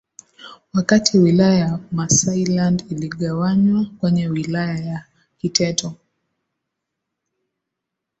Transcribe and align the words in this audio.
wakati 0.73 1.17
Wilaya 1.17 1.57
ya 1.59 1.79
Maasailand 1.91 2.85
iligawanywa 2.91 3.85
kwenye 3.99 4.27
Wilaya 4.27 4.79
ya 4.79 5.05
Kiteto 5.37 5.93